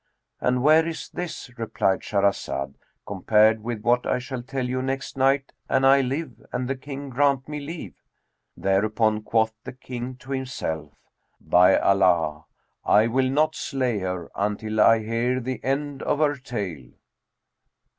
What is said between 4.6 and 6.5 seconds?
you next night an I live